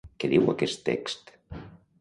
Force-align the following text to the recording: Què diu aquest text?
Què 0.21 0.29
diu 0.31 0.47
aquest 0.53 0.81
text? 0.89 1.31